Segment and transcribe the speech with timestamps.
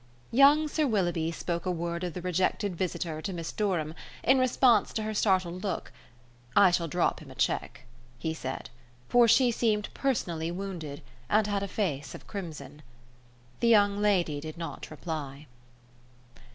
[0.31, 3.93] Young Sir Willoughby spoke a word of the rejected visitor to Miss Durham,
[4.23, 5.91] in response to her startled look:
[6.55, 7.81] "I shall drop him a cheque,"
[8.17, 8.71] he said,
[9.09, 12.81] for she seemed personally wounded, and had a face of crimson.
[13.59, 15.45] The young lady did not reply.